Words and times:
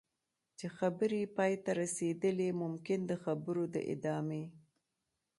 چې 0.57 0.65
خبرې 0.77 1.19
یې 1.23 1.31
پای 1.37 1.53
ته 1.63 1.71
رسېدلي 1.81 2.49
ممکن 2.61 2.99
د 3.05 3.11
خبرو 3.23 3.63
د 3.73 3.75
ادامې. 3.93 4.43